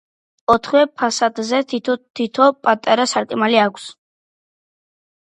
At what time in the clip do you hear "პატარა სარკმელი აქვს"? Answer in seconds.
2.67-3.85